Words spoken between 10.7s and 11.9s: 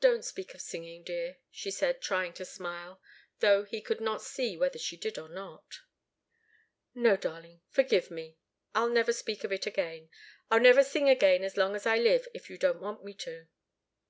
sing again as long as